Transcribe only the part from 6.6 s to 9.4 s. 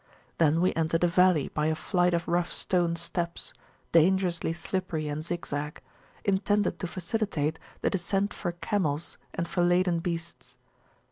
to facilitate the descent for camels